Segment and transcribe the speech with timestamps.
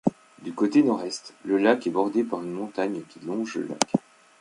[0.41, 3.93] Du côté nord-est, le lac est bordé par une montagne qui longe le lac.